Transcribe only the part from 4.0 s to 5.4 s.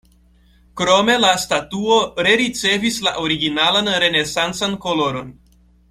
renesancan koloron.